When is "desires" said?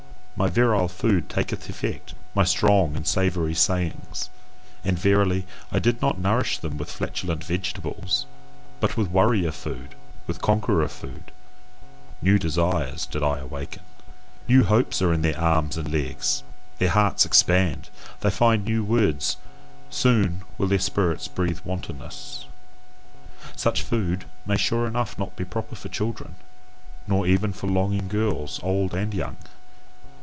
12.39-13.05